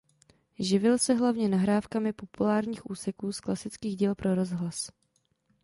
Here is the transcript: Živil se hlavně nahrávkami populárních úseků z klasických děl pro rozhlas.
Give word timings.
Živil 0.59 0.97
se 0.97 1.13
hlavně 1.13 1.49
nahrávkami 1.49 2.13
populárních 2.13 2.89
úseků 2.89 3.31
z 3.31 3.39
klasických 3.39 3.95
děl 3.95 4.15
pro 4.15 4.35
rozhlas. 4.35 4.89